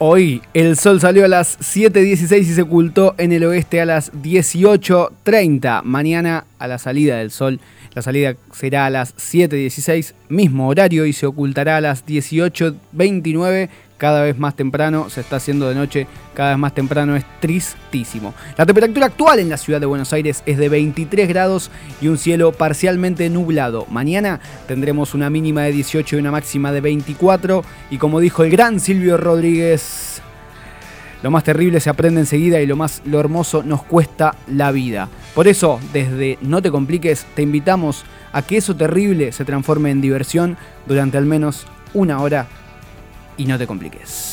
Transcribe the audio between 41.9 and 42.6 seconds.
una hora